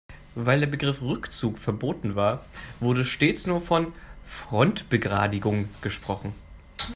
[0.33, 2.43] Weil der Begriff Rückzug verboten war,
[2.79, 3.93] wurde stets nur von
[4.25, 6.33] Frontbegradigung gesprochen.